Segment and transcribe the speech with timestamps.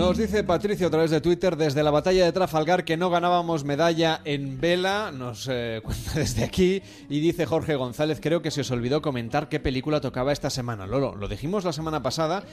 [0.00, 3.64] Nos dice Patricio a través de Twitter desde la batalla de Trafalgar que no ganábamos
[3.64, 6.80] medalla en vela, nos eh, cuenta desde aquí,
[7.10, 10.86] y dice Jorge González, creo que se os olvidó comentar qué película tocaba esta semana.
[10.86, 12.44] Lolo, lo dijimos la semana pasada,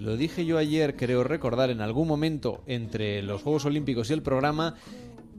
[0.00, 4.22] lo dije yo ayer, creo recordar, en algún momento entre los Juegos Olímpicos y el
[4.22, 4.74] programa,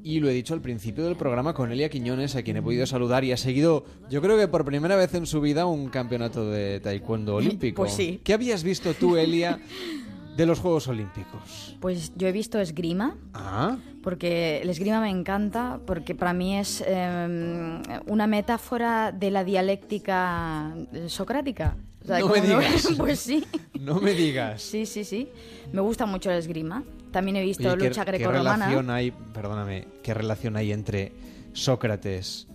[0.01, 2.85] y lo he dicho al principio del programa con Elia Quiñones, a quien he podido
[2.85, 6.49] saludar y ha seguido, yo creo que por primera vez en su vida, un campeonato
[6.49, 7.81] de taekwondo olímpico.
[7.81, 8.21] Pues sí.
[8.23, 9.59] ¿Qué habías visto tú, Elia,
[10.35, 11.75] de los Juegos Olímpicos?
[11.79, 16.83] Pues yo he visto esgrima, Ah, porque el esgrima me encanta, porque para mí es
[16.85, 20.73] eh, una metáfora de la dialéctica
[21.07, 21.75] socrática.
[22.03, 22.87] O sea, No me digas.
[22.97, 23.43] Pues sí.
[23.79, 24.61] no me digas.
[24.61, 25.27] Sí, sí, sí.
[25.73, 26.83] Me gusta mucho el esgrima.
[27.11, 28.53] También he visto Oye, ¿qué- lucha ¿qué, grecorromana.
[28.67, 31.11] relación hay, perdóname, qué relación hay entre
[31.53, 32.47] Sócrates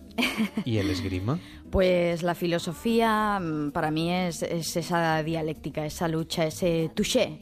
[0.65, 1.39] y el esgrima?
[1.75, 7.41] Pues la filosofía mm, para mí es, es esa dialéctica, esa lucha, ese touché.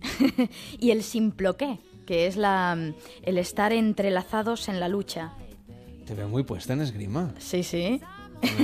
[0.78, 2.76] y el simploqué, que es la,
[3.22, 5.32] el estar entrelazados en la lucha.
[6.06, 7.32] Te veo muy puesta en esgrima.
[7.38, 8.00] Sí, sí.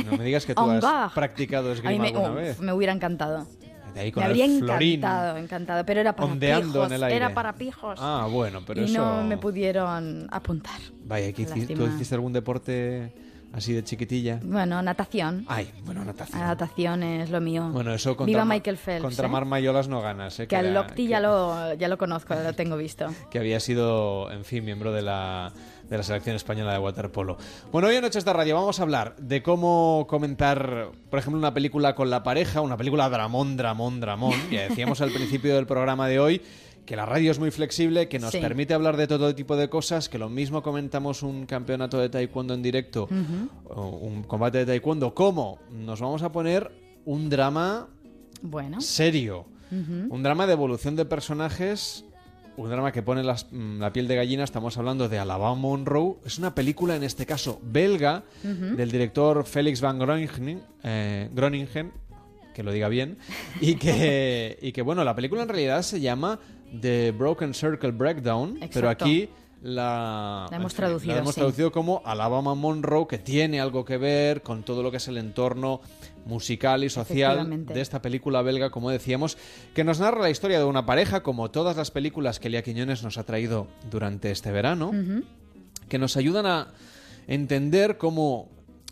[0.05, 2.61] No, no me digas que tú has practicado esgrima me, alguna vez.
[2.61, 3.47] me hubiera encantado.
[3.95, 5.87] De ahí con me el habría florín encantado, encantado.
[5.87, 6.91] Pero era para pijos.
[6.93, 7.99] Era para pijos.
[8.03, 8.99] Ah, bueno, pero y eso...
[8.99, 10.81] no me pudieron apuntar.
[11.05, 13.13] Vaya, ¿qué hici- ¿tú hiciste algún deporte
[13.55, 14.41] así de chiquitilla?
[14.43, 15.45] Bueno, natación.
[15.49, 16.41] Ay, bueno, natación.
[16.41, 17.69] La natación es lo mío.
[17.73, 19.03] Bueno, eso contra, Viva Michael Phelps.
[19.03, 19.31] Contra ¿eh?
[19.31, 20.47] Mar Mayolas no ganas, ¿eh?
[20.47, 23.07] Que al Locti que- ya lo, ya lo conozco, lo tengo visto.
[23.31, 25.53] que había sido, en fin, miembro de la,
[25.89, 27.39] de la selección española de waterpolo.
[27.73, 31.55] Bueno, hoy en Noches de Radio vamos a hablar de cómo comentar, por ejemplo, una
[31.55, 34.35] película con la pareja, una película dramón, dramón, dramón.
[34.51, 36.43] Ya decíamos al principio del programa de hoy
[36.87, 38.41] que la radio es muy flexible, que nos Sí.
[38.41, 42.53] permite hablar de todo tipo de cosas, que lo mismo comentamos un campeonato de taekwondo
[42.55, 43.09] en directo,
[43.65, 46.71] o un combate de taekwondo, como nos vamos a poner
[47.05, 47.89] un drama
[48.43, 49.47] Bueno, serio.
[49.71, 52.05] Un drama de evolución de personajes.
[52.57, 54.45] Un drama que pone las- mm, la piel de gallina.
[54.45, 56.17] Estamos hablando de Alabama Monroe.
[56.25, 60.61] Es una película, en este caso, belga, del director Félix van Groningen.
[60.85, 61.91] eh, Groningen
[62.55, 63.19] que lo diga bien.
[63.61, 66.39] Y que, y que, bueno, la película en realidad se llama
[66.81, 68.59] The Broken Circle Breakdown.
[68.73, 69.29] Pero aquí
[69.63, 71.41] la, La hemos fin, traducido, la hemos sí.
[71.41, 75.17] traducido como Alabama Monroe, que tiene algo que ver con todo lo que es el
[75.17, 75.81] entorno
[76.27, 79.39] musical y social de esta película belga, como decíamos,
[79.75, 83.03] que nos narra la historia de una pareja, como todas las películas que Elia Quiñones
[83.03, 84.93] nos ha traído durante este verano,
[85.89, 86.69] que nos ayudan a
[87.27, 88.51] entender cómo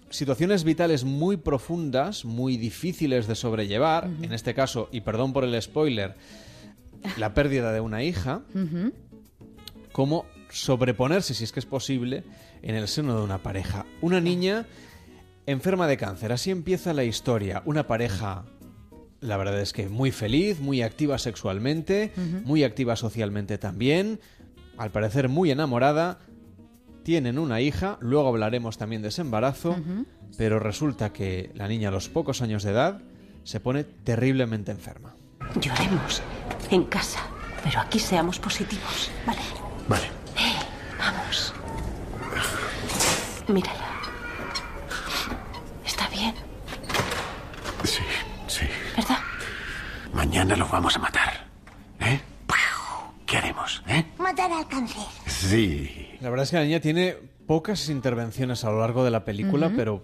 [0.08, 5.60] situaciones vitales muy profundas, muy difíciles de sobrellevar, en este caso, y perdón por el
[5.60, 6.14] spoiler,
[7.16, 8.42] la pérdida de una hija,
[9.92, 12.24] cómo sobreponerse, si es que es posible,
[12.62, 13.86] en el seno de una pareja.
[14.00, 14.66] Una niña
[15.46, 17.62] enferma de cáncer, así empieza la historia.
[17.64, 18.44] Una pareja,
[19.20, 22.12] la verdad es que muy feliz, muy activa sexualmente,
[22.44, 24.20] muy activa socialmente también,
[24.78, 26.18] al parecer muy enamorada.
[27.02, 29.76] Tienen una hija, luego hablaremos también de ese embarazo,
[30.38, 33.00] pero resulta que la niña a los pocos años de edad
[33.42, 35.16] se pone terriblemente enferma.
[35.60, 36.22] Lloremos
[36.74, 37.20] en casa,
[37.62, 39.40] pero aquí seamos positivos, ¿vale?
[39.88, 40.10] Vale.
[40.98, 41.52] Vamos.
[43.48, 43.86] Mírala.
[45.84, 46.34] Está bien,
[47.84, 48.02] Sí,
[48.46, 48.66] sí.
[48.96, 49.18] ¿verdad?
[50.12, 51.46] Mañana lo vamos a matar.
[52.00, 52.20] ¿Eh?
[53.26, 53.82] ¿Qué haremos?
[53.88, 54.04] ¿Eh?
[54.18, 55.02] Matar al cáncer.
[55.26, 56.16] Sí.
[56.20, 57.16] La verdad es que la niña tiene
[57.46, 60.02] pocas intervenciones a lo largo de la película, pero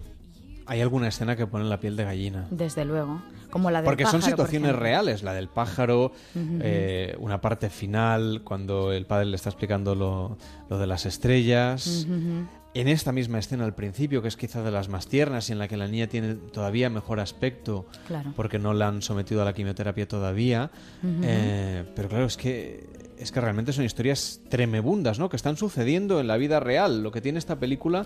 [0.69, 2.47] hay alguna escena que pone la piel de gallina.
[2.51, 3.21] desde luego.
[3.49, 8.41] Como la del Porque son pájaro, situaciones reales, la del pájaro, eh, una parte final
[8.43, 10.37] cuando el padre le está explicando lo,
[10.69, 12.05] lo de las estrellas.
[12.75, 15.57] En esta misma escena al principio, que es quizá de las más tiernas y en
[15.57, 18.31] la que la niña tiene todavía mejor aspecto, Claro.
[18.35, 20.69] porque no la han sometido a la quimioterapia todavía.
[21.23, 22.87] Eh, pero claro, es que,
[23.17, 25.29] es que realmente son historias tremebundas, ¿no?
[25.29, 27.01] Que están sucediendo en la vida real.
[27.01, 28.05] Lo que tiene esta película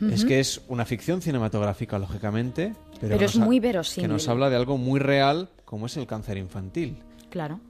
[0.00, 4.08] es que es una ficción cinematográfica, lógicamente, pero, es muy verosímil.
[4.08, 6.98] Que nos habla de algo muy real, como es el cáncer infantil.
[7.30, 7.60] Claro.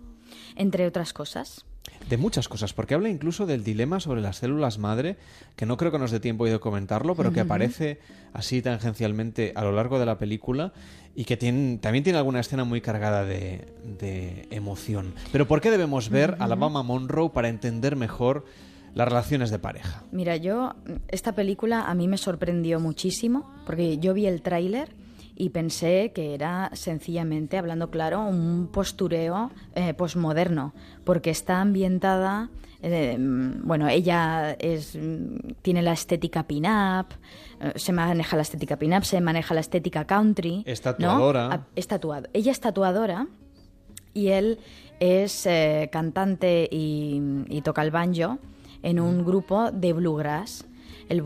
[0.56, 1.64] Entre otras cosas.
[2.08, 5.16] De muchas cosas, porque habla incluso del dilema sobre las células madre,
[5.56, 7.98] que no creo que nos dé tiempo hoy de comentarlo, pero que aparece
[8.32, 10.72] así tangencialmente a lo largo de la película
[11.14, 15.14] y que tiene, también tiene alguna escena muy cargada de, de emoción.
[15.30, 18.44] Pero ¿por qué debemos ver Alabama Monroe para entender mejor
[18.94, 20.02] las relaciones de pareja?
[20.12, 20.74] Mira, yo,
[21.08, 24.90] esta película a mí me sorprendió muchísimo, porque yo vi el tráiler
[25.36, 30.72] y pensé que era sencillamente, hablando claro, un postureo eh, posmoderno,
[31.04, 32.50] porque está ambientada,
[32.82, 34.96] eh, bueno, ella es,
[35.62, 37.06] tiene la estética pin-up,
[37.60, 40.62] eh, se maneja la estética pin-up, se maneja la estética country.
[40.66, 40.92] Es ¿no?
[40.92, 41.66] tatuadora.
[41.74, 42.28] Es tatuado.
[42.32, 43.26] Ella es tatuadora
[44.12, 44.58] Y él
[45.00, 48.38] es eh, cantante y, y toca el banjo
[48.84, 50.64] en un grupo de bluegrass.
[51.08, 51.20] El,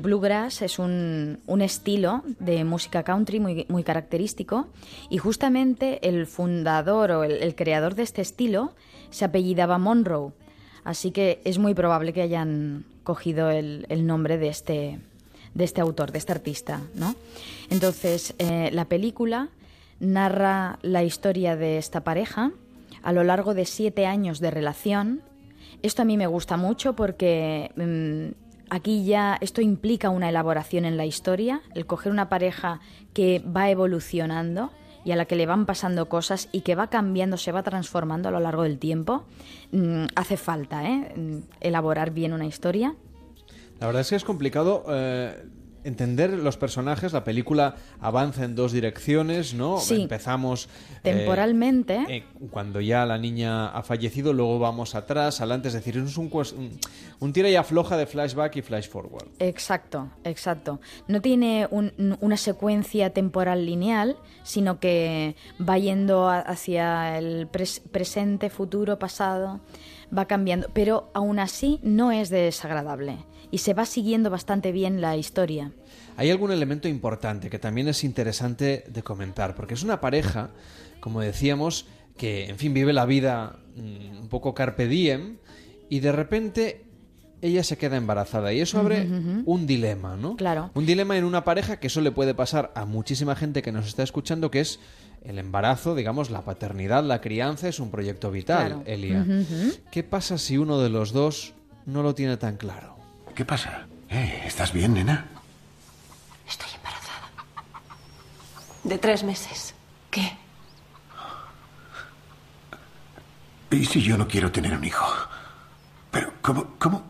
[0.00, 4.66] bluegrass es un, un estilo de música country muy, muy característico
[5.08, 8.74] y justamente el fundador o el, el creador de este estilo
[9.10, 10.32] se apellidaba Monroe.
[10.82, 14.98] Así que es muy probable que hayan cogido el, el nombre de este,
[15.54, 17.14] de este autor, de este artista, ¿no?
[17.70, 19.48] Entonces, eh, la película
[20.00, 22.50] narra la historia de esta pareja
[23.02, 25.22] a lo largo de siete años de relación.
[25.82, 28.34] Esto a mí me gusta mucho porque mm,
[28.70, 32.80] aquí ya esto implica una elaboración en la historia, el coger una pareja
[33.12, 34.70] que va evolucionando
[35.04, 38.28] y a la que le van pasando cosas y que va cambiando, se va transformando
[38.28, 39.24] a lo largo del tiempo,
[39.72, 41.12] mm, hace falta ¿eh?
[41.14, 42.94] Mm, elaborar bien una historia.
[43.80, 45.44] La verdad es que es complicado eh,
[45.84, 47.12] entender los personajes.
[47.12, 49.78] La película avanza en dos direcciones, ¿no?
[49.78, 50.02] Sí.
[50.02, 50.68] Empezamos
[51.04, 52.04] eh, Temporalmente.
[52.08, 55.68] eh, cuando ya la niña ha fallecido, luego vamos atrás, adelante.
[55.68, 56.70] Es decir, es un, un,
[57.20, 59.28] un tira y afloja de flashback y flash forward.
[59.38, 60.80] Exacto, exacto.
[61.08, 67.80] No tiene un- una secuencia temporal lineal, sino que va yendo a- hacia el pres-
[67.90, 69.60] presente, futuro, pasado,
[70.16, 70.68] va cambiando.
[70.72, 73.18] Pero aún así no es desagradable
[73.50, 75.72] y se va siguiendo bastante bien la historia.
[76.16, 80.50] Hay algún elemento importante que también es interesante de comentar, porque es una pareja,
[81.00, 81.86] como decíamos,
[82.16, 85.38] que, en fin, vive la vida mm, un poco carpe diem
[85.88, 86.84] y de repente
[87.42, 89.06] ella se queda embarazada y eso abre
[89.44, 90.34] un dilema, ¿no?
[90.36, 90.70] Claro.
[90.74, 93.86] Un dilema en una pareja que eso le puede pasar a muchísima gente que nos
[93.86, 94.80] está escuchando, que es
[95.24, 98.82] el embarazo, digamos, la paternidad, la crianza es un proyecto vital, Claro.
[98.86, 99.26] Elia.
[99.90, 101.52] ¿Qué pasa si uno de los dos
[101.84, 102.93] no lo tiene tan claro?
[103.34, 103.86] ¿Qué pasa?
[104.08, 105.26] Eh, ¿Estás bien, nena?
[106.48, 107.28] Estoy embarazada.
[108.84, 109.74] De tres meses.
[110.10, 110.36] ¿Qué?
[113.70, 115.04] ¿Y si yo no quiero tener un hijo?
[116.12, 116.74] Pero, ¿cómo?
[116.78, 117.02] ¿Cómo?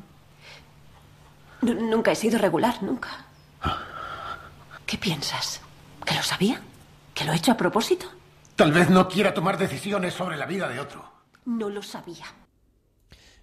[1.60, 3.10] Nu- nunca he sido regular, nunca.
[4.86, 5.60] ¿Qué piensas?
[6.06, 6.60] ¿Que lo sabía?
[7.14, 8.06] ¿Que lo he hecho a propósito?
[8.56, 11.04] Tal vez no quiera tomar decisiones sobre la vida de otro.
[11.44, 12.24] No lo sabía.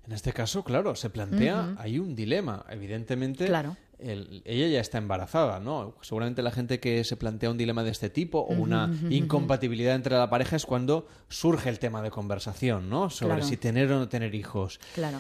[0.05, 2.65] En este caso, claro, se plantea, hay un dilema.
[2.69, 3.77] Evidentemente, Claro.
[3.99, 5.93] el- ella ya está embarazada, ¿no?
[6.01, 10.15] Seguramente la gente que se plantea un dilema de este tipo o una incompatibilidad entre
[10.17, 13.09] la pareja es cuando surge el tema de conversación, ¿no?
[13.11, 13.47] Sobre Claro.
[13.47, 14.79] si tener o no tener hijos.
[14.95, 15.19] Claro.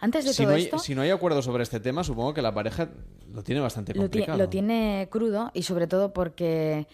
[0.00, 2.34] Antes de Si todo no, hay, esto, si no hay acuerdo sobre este tema, supongo
[2.34, 2.90] que la pareja
[3.32, 4.36] lo tiene bastante lo, complicado.
[4.38, 6.86] lo tiene crudo y sobre todo porque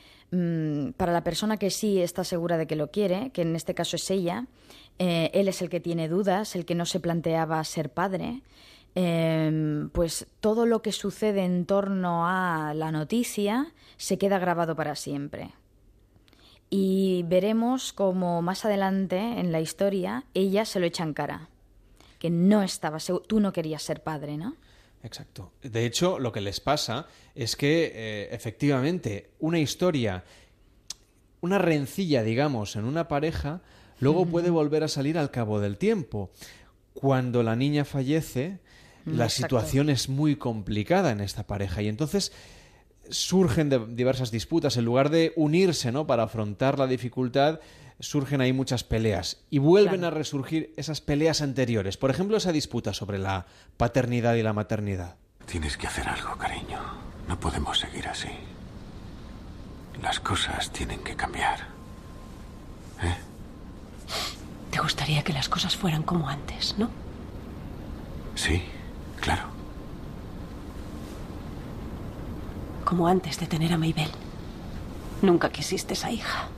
[0.96, 3.96] para la persona que sí está segura de que lo quiere, que en este caso
[3.96, 4.46] es ella,
[4.99, 8.43] eh, él es el que tiene dudas, el que no se planteaba ser padre,
[8.94, 14.96] eh, pues todo lo que sucede en torno a la noticia se queda grabado para
[14.96, 15.50] siempre.
[16.70, 21.50] Y veremos como más adelante en la historia ella se lo echa en cara,
[22.19, 24.56] que no estaba seguro, tú no querías ser padre, ¿no?
[25.02, 25.52] Exacto.
[25.62, 30.25] De hecho, lo que les pasa es que, eh, efectivamente, una historia,
[31.40, 33.62] una rencilla, digamos, en una pareja,
[33.99, 36.31] luego puede volver a salir al cabo del tiempo.
[36.94, 38.60] Cuando la niña fallece,
[39.04, 39.56] la exacto.
[39.58, 42.32] situación es muy complicada en esta pareja y entonces
[43.10, 44.76] surgen de- diversas disputas.
[44.76, 46.06] En lugar de unirse ¿no?
[46.06, 47.58] para afrontar la dificultad,
[48.02, 50.14] surgen ahí muchas peleas y vuelven Claro.
[50.16, 51.96] a resurgir esas peleas anteriores.
[51.96, 55.14] Por ejemplo, esa disputa sobre la paternidad y la maternidad.
[55.47, 56.80] Tienes que hacer algo, cariño.
[57.28, 58.28] No podemos seguir así.
[60.02, 61.61] Las cosas tienen que cambiar.
[63.02, 63.16] ¿Eh?
[64.73, 66.90] Te gustaría que las cosas fueran como antes, ¿no?
[68.35, 68.62] Sí,
[69.21, 69.44] claro.
[72.85, 74.11] Como antes de tener a Maybell.
[75.23, 76.49] Nunca quisiste esa hija.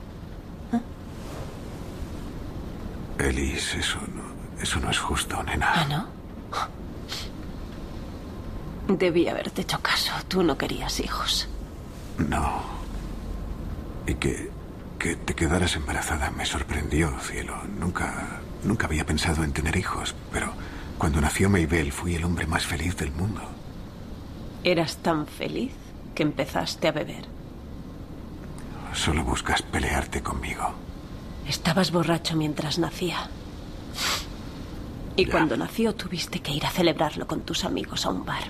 [3.19, 5.71] Elise, eso no, eso no es justo, nena.
[5.73, 5.85] ¿Ah,
[8.87, 8.95] no?
[8.95, 10.11] Debí haberte hecho caso.
[10.27, 11.47] Tú no querías hijos.
[12.17, 12.61] No.
[14.05, 14.51] Y que,
[14.99, 17.55] que te quedaras embarazada me sorprendió, cielo.
[17.79, 20.53] Nunca, nunca había pensado en tener hijos, pero
[20.97, 23.41] cuando nació Maybell fui el hombre más feliz del mundo.
[24.63, 25.73] Eras tan feliz
[26.13, 27.25] que empezaste a beber.
[28.93, 30.73] Solo buscas pelearte conmigo.
[31.47, 33.29] Estabas borracho mientras nacía.
[35.15, 35.31] Y Ya.
[35.31, 38.43] cuando nació tuviste que ir a celebrarlo con tus amigos a un bar.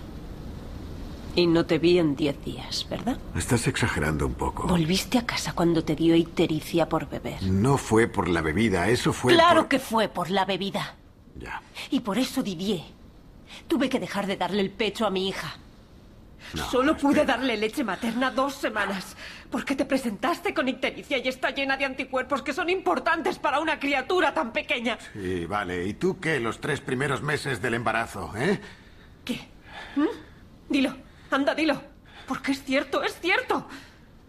[1.36, 3.18] Y no te vi en diez días, ¿verdad?
[3.36, 4.68] Estás exagerando un poco.
[4.68, 7.44] Volviste a casa cuando te dio ictericia por beber.
[7.44, 10.96] No fue por la bebida, eso fue claro por- que fue por la bebida.
[11.38, 11.62] Ya.
[11.92, 12.84] Y por eso Didier.
[13.68, 15.58] Tuve que dejar de darle el pecho a mi hija.
[16.70, 19.16] Solo pude darle leche materna dos semanas.
[19.50, 23.80] Porque te presentaste con ictericia y está llena de anticuerpos que son importantes para una
[23.80, 24.98] criatura tan pequeña.
[25.14, 25.86] Sí, vale.
[25.86, 28.60] ¿Y tú qué los tres primeros meses del embarazo, eh?
[29.24, 29.48] ¿Qué?
[29.96, 30.70] ¿Mm?
[30.70, 30.96] Dilo.
[31.32, 31.82] Anda, dilo.
[32.28, 33.68] Porque es cierto, es cierto.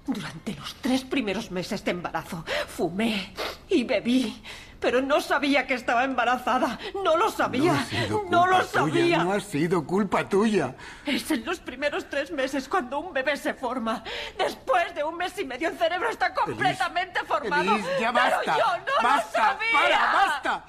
[0.06, 3.32] Durante los tres primeros meses de embarazo fumé
[3.68, 4.40] y bebí
[4.80, 6.78] pero no sabía que estaba embarazada.
[7.02, 7.86] No lo sabía.
[8.30, 9.24] No, lo sabía.
[9.24, 10.74] No ha sido culpa tuya.
[11.04, 14.02] Es en los primeros tres meses cuando un bebé se forma.
[14.38, 17.76] Después de un mes y medio el cerebro está completamente formado.
[18.00, 18.40] ya basta.
[18.44, 19.80] Pero yo no basta, lo sabía.
[19.82, 20.64] Para, basta.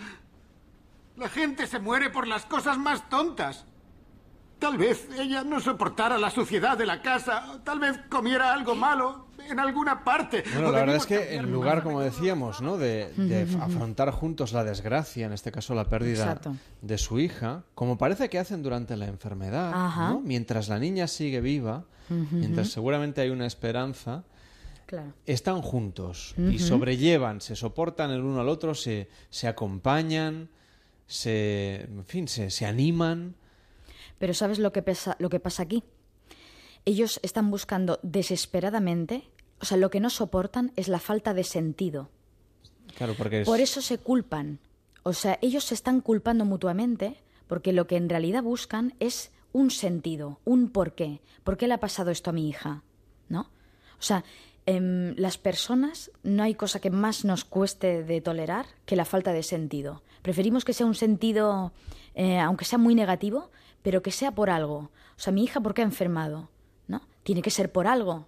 [1.16, 3.66] La gente se muere por las cosas más tontas.
[4.60, 9.27] Tal vez ella no soportara la suciedad de la casa, tal vez comiera algo malo
[9.50, 10.44] en alguna parte.
[10.54, 12.78] Bueno, la verdad es que en lugar, como decíamos, ¿no?
[12.78, 16.40] de, afrontar juntos la desgracia, en este caso la pérdida
[16.82, 19.72] de su hija, como parece que hacen durante la enfermedad,
[20.10, 20.22] ¿no?
[20.22, 24.24] mientras la niña sigue viva, mientras seguramente hay una esperanza,
[25.26, 30.50] están juntos y sobrellevan, se soportan el uno al otro, se, se acompañan,
[31.08, 33.36] se, en fin, se, se animan.
[34.20, 35.84] Pero ¿sabes lo que, pasa, lo que pasa aquí?
[36.86, 42.10] Ellos están buscando desesperadamente, o sea, lo que no soportan es la falta de sentido.
[42.96, 44.60] Claro, porque Por eso se culpan.
[45.04, 49.72] O sea, ellos se están culpando mutuamente porque lo que en realidad buscan es un
[49.72, 51.22] sentido, un porqué.
[51.44, 52.84] ¿Por qué le ha pasado esto a mi hija?
[53.30, 53.42] ¿No?
[54.00, 54.24] O sea,
[54.66, 59.32] em, las personas no hay cosa que más nos cueste de tolerar que la falta
[59.32, 60.04] de sentido.
[60.22, 61.72] Preferimos que sea un sentido,
[62.14, 63.50] eh, aunque sea muy negativo,
[63.82, 64.92] pero que sea por algo.
[65.16, 66.50] O sea, mi hija, ¿por qué ha enfermado?
[66.88, 67.02] ¿No?
[67.24, 68.28] Tiene que ser por algo.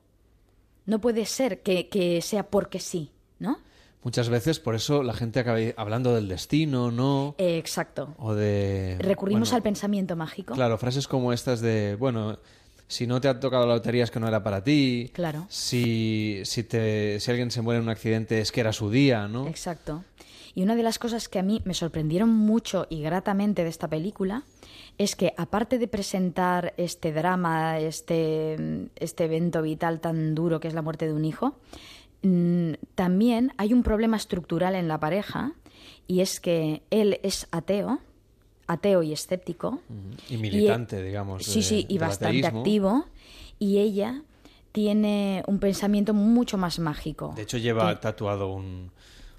[0.89, 3.59] No puede ser que, sea porque sí, ¿no?
[4.01, 7.35] Muchas veces por eso la gente acaba hablando del destino, ¿no?
[7.37, 8.15] exacto.
[8.17, 8.97] O de...
[8.99, 10.55] Recurrimos al pensamiento mágico.
[10.55, 12.39] Claro, frases como estas de, bueno,
[12.87, 15.11] si no te ha tocado la lotería es que no era para ti.
[15.13, 15.45] Claro.
[15.47, 19.27] Si, si, te, si alguien se muere en un accidente es que era su día,
[19.27, 19.47] ¿no?
[19.47, 20.03] Exacto.
[20.55, 23.87] Y una de las cosas que a mí me sorprendieron mucho y gratamente de esta
[23.87, 24.43] película
[24.97, 30.73] es que aparte de presentar este drama, este, este evento vital tan duro que es
[30.73, 31.55] la muerte de un hijo,
[32.21, 35.53] mm, también hay un problema estructural en la pareja
[36.07, 37.99] y es que él es ateo,
[38.67, 39.79] ateo y escéptico.
[40.29, 41.43] Y militante, digamos.
[41.43, 43.05] Sí, sí, y bastante activo.
[43.57, 44.21] Y ella
[44.71, 47.33] tiene un pensamiento mucho más mágico.
[47.35, 48.91] De hecho, lleva tatuado un,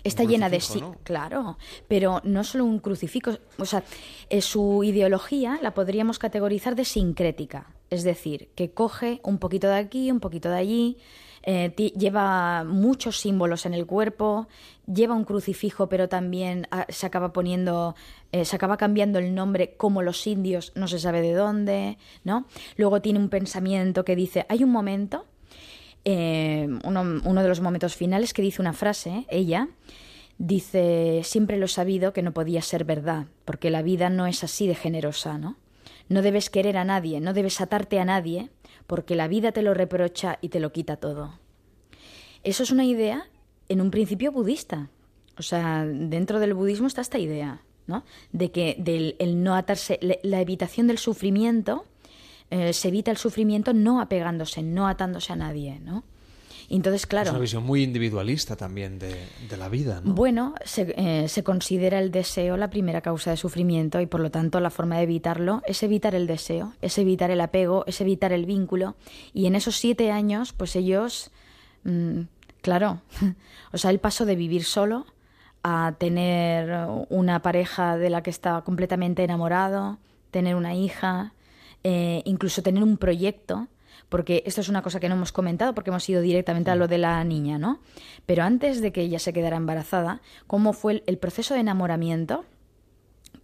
[0.04, 3.82] Está llena de sí, claro, pero no solo un crucifijo, o sea,
[4.28, 9.76] eh, su ideología la podríamos categorizar de sincrética, es decir, que coge un poquito de
[9.76, 10.98] aquí, un poquito de allí,
[11.42, 14.46] eh, lleva muchos símbolos en el cuerpo,
[14.86, 17.94] lleva un crucifijo, pero también ah, se acaba poniendo,
[18.32, 22.44] eh, se acaba cambiando el nombre como los indios, no se sabe de dónde, ¿no?
[22.76, 25.24] Luego tiene un pensamiento que dice, hay un momento
[26.04, 29.68] eh, uno, de los momentos finales que dice una frase, ella
[30.38, 34.42] dice, siempre lo he sabido que no podía ser verdad, porque la vida no es
[34.42, 35.56] así de generosa, ¿no?
[36.08, 38.50] No debes querer a nadie, no debes atarte a nadie,
[38.86, 41.38] porque la vida te lo reprocha y te lo quita todo.
[42.42, 43.28] Eso es una idea
[43.68, 44.90] en un principio budista.
[45.38, 48.04] O sea, dentro del budismo está esta idea, ¿no?
[48.32, 51.84] De que del el no atarse, la evitación del sufrimiento
[52.50, 56.04] eh, se evita el sufrimiento no apegándose, no atándose a nadie, ¿no?
[56.68, 57.26] Entonces, claro.
[57.26, 59.16] Es una visión muy individualista también de,
[59.58, 60.14] la vida, ¿no?
[60.14, 64.30] Bueno, se, eh, se, considera el deseo la primera causa de sufrimiento y por lo
[64.30, 68.32] tanto la forma de evitarlo es evitar el deseo, es evitar el apego, es evitar
[68.32, 68.94] el vínculo.
[69.34, 71.32] Y en esos siete años, pues ellos,
[71.82, 72.20] mm,
[72.62, 73.00] claro,
[73.72, 75.06] o sea, el paso de vivir solo
[75.64, 79.98] a tener una pareja de la que está completamente enamorado,
[80.30, 81.34] tener una hija,
[81.84, 83.68] eh, incluso tener un proyecto,
[84.08, 86.88] porque esto es una cosa que no hemos comentado porque hemos ido directamente a lo
[86.88, 87.80] de la niña, ¿no?
[88.26, 92.44] Pero antes de que ella se quedara embarazada, ¿cómo fue el, proceso de enamoramiento?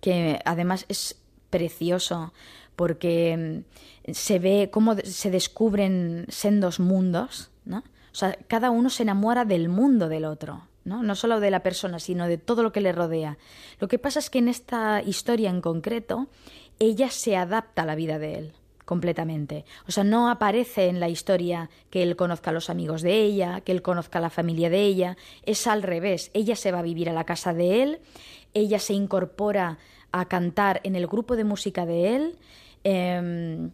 [0.01, 1.19] Que además es
[1.51, 2.35] precioso
[2.75, 3.65] porque
[4.07, 7.79] mm, se ve cómo se descubren sendos mundos, ¿no?
[7.79, 11.03] O sea, cada uno se enamora del mundo del otro, ¿no?
[11.03, 13.37] No solo de la persona, sino de todo lo que le rodea.
[13.79, 16.29] Lo que pasa es que en esta historia en concreto,
[16.79, 18.53] ella se adapta a la vida de él
[18.87, 19.67] completamente.
[19.87, 23.61] O sea, no aparece en la historia que él conozca a los amigos de ella,
[23.61, 25.17] que él conozca a la familia de ella.
[25.43, 26.31] Es al revés.
[26.33, 27.99] Ella se va a vivir a la casa de él,
[28.55, 29.79] ella se incorpora
[30.13, 32.39] a cantar en el grupo de música de él.
[32.85, 33.73] Em,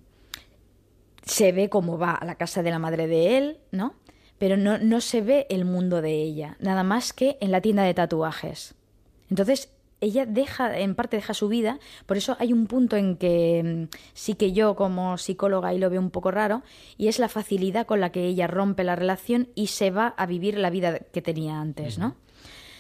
[1.25, 3.95] se ve cómo va a la casa de la madre de él, ¿no?
[4.39, 7.85] Pero no, no se ve el mundo de ella, nada más que en la tienda
[7.85, 8.75] de tatuajes.
[9.31, 9.71] Entonces,
[10.03, 13.97] ella deja, en parte deja su vida, por eso hay un punto en que mm,
[14.13, 16.63] sí que yo como psicóloga ahí lo veo un poco raro,
[16.99, 20.27] y es la facilidad con la que ella rompe la relación y se va a
[20.27, 22.17] vivir la vida que tenía antes, ¿no?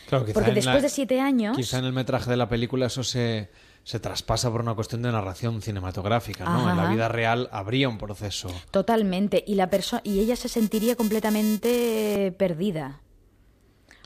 [0.09, 1.57] Claro, quizá Porque después la- de siete años...
[1.57, 3.49] Quizá en el metraje de la película eso se,
[3.83, 6.71] se traspasa por una cuestión de narración cinematográfica, ¿no?
[6.71, 8.49] En la vida real habría un proceso.
[8.71, 9.43] Totalmente.
[9.47, 13.00] Y la persona y ella se sentiría completamente perdida.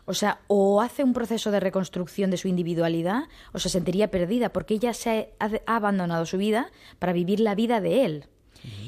[0.06, 4.52] O sea, o hace un proceso de reconstrucción de su individualidad, o se sentiría perdida,
[4.52, 8.25] porque ella se ha, ha abandonado su vida para vivir la vida de él.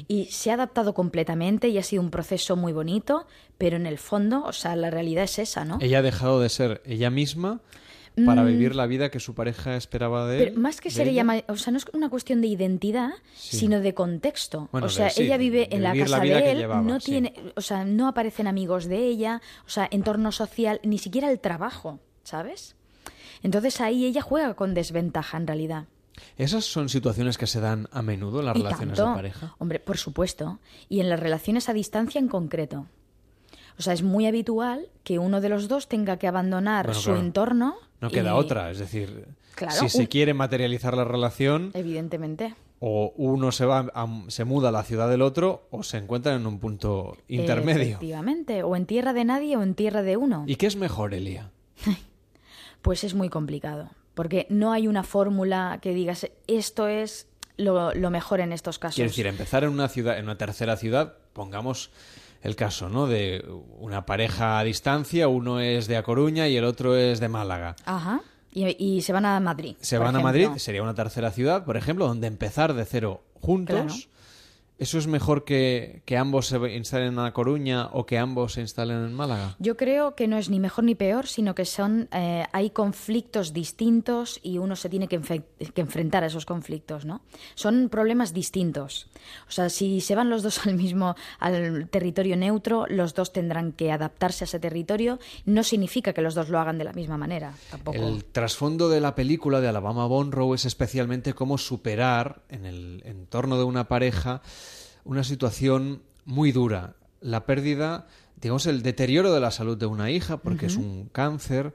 [0.07, 3.97] Y se ha adaptado completamente y ha sido un proceso muy bonito, pero en el
[3.97, 5.77] fondo, o sea, la realidad es esa, ¿no?
[5.79, 7.61] Ella ha dejado de ser ella misma
[8.25, 10.43] para vivir la vida que su pareja esperaba de él.
[10.43, 10.47] Mm.
[10.49, 13.57] Pero más que de ser ella, o sea, no es una cuestión de identidad, Sí.
[13.57, 14.69] sino de contexto.
[14.71, 17.11] Bueno, o sea, de- sí, ella vive en la casa de él, llevaba, no sí.
[17.11, 21.39] tiene, o sea, no aparecen amigos de ella, o sea, entorno social, ni siquiera el
[21.39, 22.75] trabajo, ¿sabes?
[23.43, 25.85] Entonces ahí ella juega con desventaja en realidad.
[26.37, 29.09] Esas son situaciones que se dan a menudo en las Y relaciones tanto.
[29.11, 29.55] de pareja.
[29.57, 30.59] Hombre, por supuesto.
[30.89, 32.87] Y en las relaciones a distancia en concreto.
[33.77, 37.05] O sea, es muy habitual que uno de los dos tenga que abandonar Bueno, su
[37.11, 37.21] claro.
[37.21, 37.75] entorno.
[38.01, 39.25] No queda y- otra, es decir,
[39.55, 42.55] Claro, si se quiere materializar la relación, Evidentemente.
[42.79, 46.39] o uno se va a- se muda a la ciudad del otro o se encuentran
[46.39, 47.81] en un punto intermedio.
[47.81, 48.63] Efectivamente.
[48.63, 50.45] O en tierra de nadie o en tierra de uno.
[50.47, 51.51] ¿Y qué es mejor, Elia?
[52.81, 57.27] Pues es muy complicado, porque no hay una fórmula que digas esto es
[57.57, 58.95] lo, lo mejor en estos casos.
[58.95, 61.91] Quiero decir, empezar en una ciudad, en una tercera ciudad, pongamos
[62.41, 63.07] el caso, ¿no?
[63.07, 63.43] De
[63.77, 67.75] una pareja a distancia, uno es de A Coruña y el otro es de Málaga.
[67.85, 68.21] Ajá.
[68.51, 69.75] Y, y se van a Madrid.
[69.79, 70.19] Se van a.
[70.21, 73.75] Madrid, sería una tercera ciudad, por ejemplo, donde empezar de cero juntos.
[73.75, 74.18] Claro.
[74.79, 78.61] ¿Eso es mejor que, que ambos se instalen en A Coruña o que ambos se
[78.61, 79.57] instalen en Málaga?
[79.59, 83.51] Yo creo que no es ni mejor ni peor, sino que son eh, hay conflictos
[83.51, 85.19] distintos y uno se tiene que,
[85.75, 87.21] enfrentar a esos conflictos, ¿no?
[87.55, 89.09] Son problemas distintos.
[89.49, 93.73] O sea, si se van los dos al mismo al territorio neutro, los dos tendrán
[93.73, 95.19] que adaptarse a ese territorio.
[95.43, 97.97] No significa que los dos lo hagan de la misma manera, tampoco.
[97.97, 103.57] El trasfondo de la película de Alabama Bonrow es especialmente cómo superar en el entorno
[103.57, 104.41] de una pareja
[105.09, 106.93] una situación muy dura.
[107.19, 108.05] La pérdida,
[108.39, 111.73] digamos, el deterioro de la salud de una hija, porque es un cáncer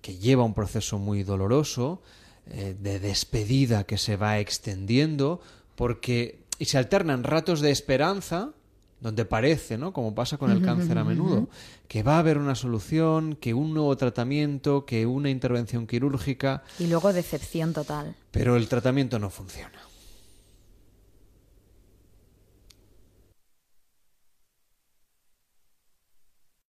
[0.00, 2.00] que lleva un proceso muy doloroso,
[2.46, 5.42] eh, de despedida que se va extendiendo,
[5.76, 8.52] porque y se alternan ratos de esperanza,
[9.02, 9.92] donde parece, ¿no?
[9.92, 11.48] Como pasa con el cáncer a menudo,
[11.86, 16.86] que va a haber una solución, que un nuevo tratamiento, que una intervención quirúrgica, Y
[16.86, 18.14] luego decepción total.
[18.30, 19.89] pero el tratamiento no funciona.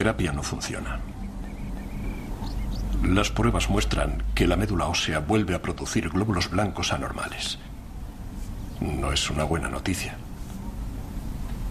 [0.00, 0.98] Terapia no funciona.
[3.04, 7.58] Las pruebas muestran que la médula ósea vuelve a producir glóbulos blancos anormales.
[8.80, 10.16] No es una buena noticia.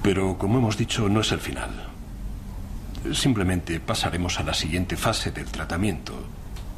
[0.04, 1.72] Pero, como hemos dicho, no es el final.
[3.14, 6.14] Simplemente pasaremos a la siguiente fase del tratamiento,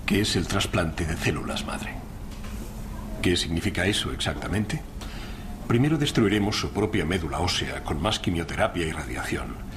[0.06, 1.96] que es el trasplante de células madre.
[3.22, 4.82] ¿Qué significa eso exactamente?
[5.68, 9.71] Primero destruiremos su propia médula ósea con más quimioterapia y radiación.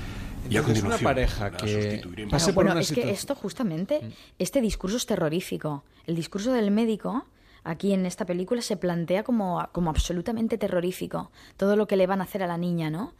[0.49, 4.01] Y a una pareja que pase por bueno, una es que esto justamente,
[4.39, 5.85] este discurso es terrorífico.
[6.07, 7.25] El discurso del médico
[7.65, 11.31] aquí en esta película se plantea como, como absolutamente terrorífico.
[11.57, 13.15] Todo lo que le van a hacer a la niña, ¿no?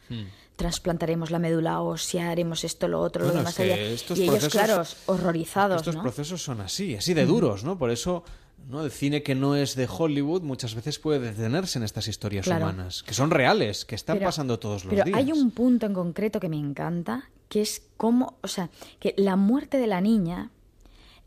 [0.55, 3.23] Transplantaremos la médula ósea, haremos esto, lo otro.
[3.25, 3.75] Bueno, lo demás allá.
[3.77, 6.01] estos Y ellos, procesos- claro, horrorizados, Estos ¿no?
[6.03, 7.77] procesos son así, así de duros, ¿no?
[7.77, 8.23] Por eso
[8.67, 8.83] ¿no?
[8.83, 12.65] el cine que no es de Hollywood muchas veces puede detenerse en estas historias Claro.
[12.65, 15.17] humanas, que son reales, que están Pero- pasando todos los pero días.
[15.17, 19.35] hay un punto en concreto que me encanta, que es cómo, o sea, que la
[19.35, 20.49] muerte de la niña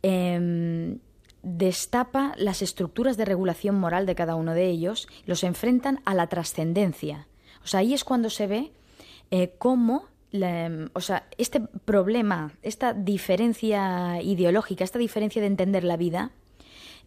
[0.03, 0.99] em,
[1.43, 6.27] destapa las estructuras de regulación moral de cada uno de ellos, los enfrentan a la
[6.29, 7.27] trascendencia.
[7.65, 8.73] O sea, ahí es cuando se ve
[9.31, 15.85] eh, cómo, la, em, o sea, este problema, esta diferencia ideológica, esta diferencia de entender
[15.85, 16.31] la vida,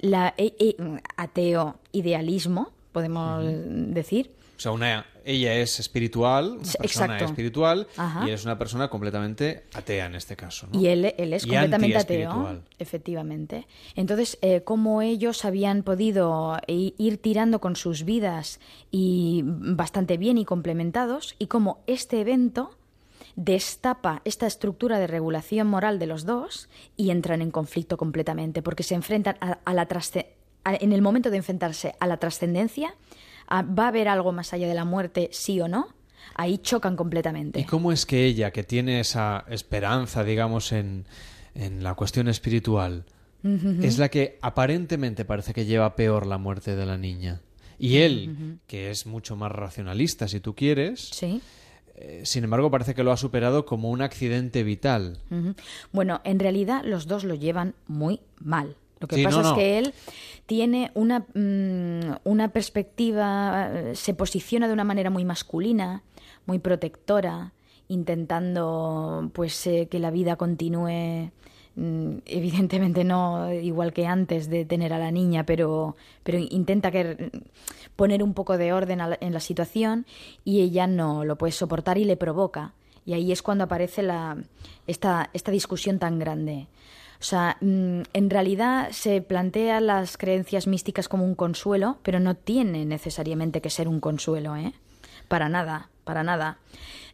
[0.02, 0.76] la e- e-
[1.16, 6.84] ateo idealismo, podemos decir, O sea, una, ella es espiritual, una persona
[7.16, 7.26] exacto.
[7.26, 8.26] espiritual, Ajá.
[8.26, 10.68] y él es una persona completamente atea en este caso.
[10.72, 10.80] ¿no?
[10.80, 13.66] Y él, él es Y completamente ateo, efectivamente.
[13.96, 18.60] Entonces, eh, cómo ellos habían podido ir tirando con sus vidas
[18.92, 22.72] y bastante bien y complementados, y cómo este evento
[23.36, 28.84] destapa esta estructura de regulación moral de los dos y entran en conflicto completamente, porque
[28.84, 29.88] se enfrentan a, a la
[30.64, 32.94] a- en el momento de enfrentarse a la trascendencia,
[33.52, 35.88] va a haber algo más allá de la muerte, sí o no,
[36.36, 37.60] ahí chocan completamente.
[37.60, 41.06] ¿Y cómo es que ella, que tiene esa esperanza, digamos, en,
[41.56, 43.06] en la cuestión espiritual,
[43.82, 47.42] es la que aparentemente parece que lleva peor la muerte de la niña.
[47.80, 51.42] Y él, que es mucho más racionalista, si tú quieres, Sí.
[51.96, 55.20] Eh, sin embargo, parece que lo ha superado como un accidente vital.
[55.92, 58.76] Bueno, en realidad los dos lo llevan muy mal.
[59.00, 59.94] Lo que Sí, pasa no, es que él
[60.46, 66.04] tiene una, mm, una perspectiva, eh, se posiciona de una manera muy masculina,
[66.46, 67.54] muy protectora,
[67.88, 71.32] intentando pues eh, que la vida continúe
[71.76, 77.32] evidentemente no igual que antes de tener a la niña, pero, pero intenta que,
[77.96, 80.06] poner un poco de orden en la situación
[80.44, 82.74] y ella no lo puede soportar y le provoca.
[83.06, 84.38] Y ahí es cuando aparece la,
[84.88, 86.68] esta, esta discusión tan grande.
[87.20, 92.36] O sea, mm, en realidad se plantea las creencias místicas como un consuelo, pero no
[92.36, 94.74] tiene necesariamente que ser un consuelo, ¿eh?
[95.28, 96.58] Para nada, para nada.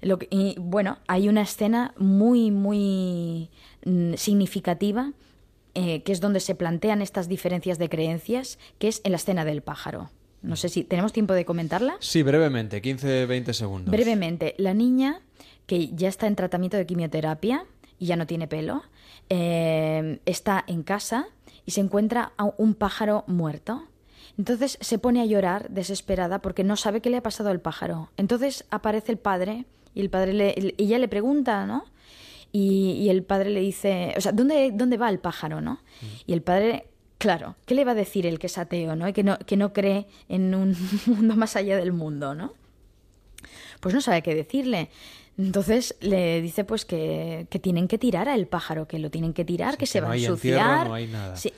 [0.02, 3.50] Lo que- y, bueno, hay una escena muy, muy
[3.86, 5.14] mm, significativa
[5.80, 9.46] eh, que es donde se plantean estas diferencias de creencias, que es en la escena
[9.46, 10.10] del pájaro.
[10.42, 11.98] No sé si tenemos tiempo de comentarla.
[12.00, 13.92] Sí, brevemente, 15-20 segundos.
[13.92, 15.22] Brevemente, la niña
[15.68, 17.66] que ya está en tratamiento de quimioterapia
[18.00, 18.84] y ya no tiene pelo,
[19.30, 21.28] eh, está en casa
[21.66, 23.84] y se encuentra a un pájaro muerto.
[24.38, 28.10] Entonces se pone a llorar desesperada porque no sabe qué le ha pasado al pájaro.
[28.18, 29.66] Entonces aparece el padre
[29.98, 31.86] y el padre le, y ella le pregunta, ¿no?
[32.52, 35.80] Y, y el padre le dice, o sea, ¿dónde, dónde va el pájaro, no?
[36.28, 36.86] Y el padre,
[37.18, 39.08] claro, ¿qué le va a decir el que es ateo, no?
[39.08, 40.76] Y que no, que no cree en un
[41.08, 42.54] mundo más allá del mundo, ¿no?
[43.80, 44.90] pues no sabe qué decirle.
[45.38, 49.46] Entonces le dice pues que, que tienen que tirar al pájaro, que lo tienen que
[49.46, 50.60] tirar, que, que se va a ensuciar.
[50.60, 51.36] entierro, no hay nada.
[51.36, 51.54] Sí.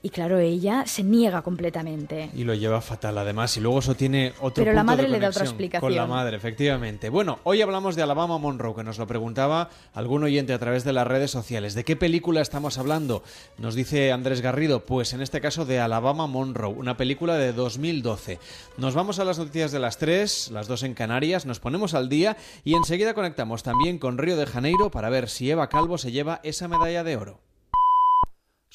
[0.00, 2.30] Y claro, ella se niega completamente.
[2.34, 3.56] Y lo lleva fatal, además.
[3.56, 5.72] Y luego eso tiene otro Pero la de madre le da otra conexión Con la
[6.04, 6.08] explicación.
[6.08, 7.08] madre, efectivamente.
[7.08, 10.92] Bueno, hoy hablamos de Alabama Monroe, que nos lo preguntaba algún oyente a través de
[10.92, 11.74] las redes sociales.
[11.74, 13.24] ¿De qué película estamos hablando?
[13.58, 14.84] Nos dice Andrés Garrido.
[14.86, 18.38] Pues en este caso de Alabama Monroe, una película de 2012.
[18.76, 22.08] Nos vamos a las noticias de las 3, las 2 en Canarias, nos ponemos al
[22.08, 26.12] día y enseguida conectamos también con Río de Janeiro para ver si Eva Calvo se
[26.12, 27.47] lleva esa medalla de oro.